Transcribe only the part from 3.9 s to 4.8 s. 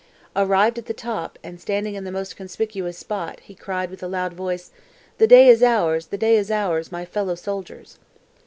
with a loud voice,